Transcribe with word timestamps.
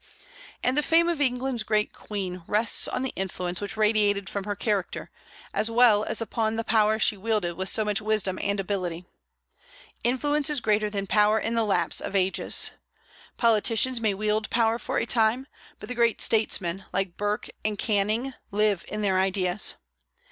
And 0.63 0.75
the 0.75 0.81
fame 0.81 1.07
of 1.07 1.21
England's 1.21 1.61
great 1.61 1.93
queen 1.93 2.41
rests 2.47 2.87
on 2.87 3.03
the 3.03 3.13
influence 3.15 3.61
which 3.61 3.77
radiated 3.77 4.31
from 4.31 4.45
her 4.45 4.55
character, 4.55 5.11
as 5.53 5.69
well 5.69 6.03
as 6.05 6.21
upon 6.21 6.55
the 6.55 6.63
power 6.63 6.97
she 6.97 7.15
wielded 7.15 7.53
with 7.55 7.69
so 7.69 7.85
much 7.85 8.01
wisdom 8.01 8.39
and 8.41 8.59
ability. 8.59 9.05
Influence 10.03 10.49
is 10.49 10.59
greater 10.59 10.89
than 10.89 11.05
power 11.05 11.37
in 11.37 11.53
the 11.53 11.63
lapse 11.65 12.01
of 12.01 12.15
ages. 12.15 12.71
Politicians 13.37 14.01
may 14.01 14.15
wield 14.15 14.49
power 14.49 14.79
for 14.79 14.97
a 14.97 15.05
time; 15.05 15.45
but 15.79 15.87
the 15.87 15.93
great 15.93 16.19
statesmen, 16.19 16.85
like 16.91 17.15
Burke 17.15 17.49
and 17.63 17.77
Canning, 17.77 18.33
live 18.49 18.83
in 18.87 19.03
their 19.03 19.19
ideas. 19.19 19.75